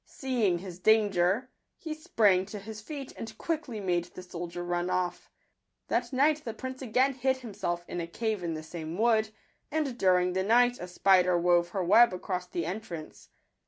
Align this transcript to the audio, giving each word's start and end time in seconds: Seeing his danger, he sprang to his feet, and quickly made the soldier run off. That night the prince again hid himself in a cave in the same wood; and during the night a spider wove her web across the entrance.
Seeing 0.07 0.57
his 0.57 0.79
danger, 0.79 1.51
he 1.77 1.93
sprang 1.93 2.47
to 2.47 2.57
his 2.57 2.81
feet, 2.81 3.13
and 3.15 3.37
quickly 3.37 3.79
made 3.79 4.05
the 4.05 4.23
soldier 4.23 4.63
run 4.63 4.89
off. 4.89 5.29
That 5.89 6.11
night 6.11 6.43
the 6.43 6.55
prince 6.55 6.81
again 6.81 7.13
hid 7.13 7.37
himself 7.37 7.85
in 7.87 8.01
a 8.01 8.07
cave 8.07 8.43
in 8.43 8.55
the 8.55 8.63
same 8.63 8.97
wood; 8.97 9.29
and 9.69 9.95
during 9.99 10.33
the 10.33 10.41
night 10.41 10.79
a 10.79 10.87
spider 10.87 11.37
wove 11.37 11.69
her 11.69 11.83
web 11.83 12.13
across 12.15 12.47
the 12.47 12.65
entrance. 12.65 13.29